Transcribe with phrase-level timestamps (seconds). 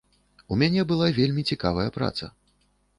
[0.55, 2.35] У мяне была вельмі цікавая праца.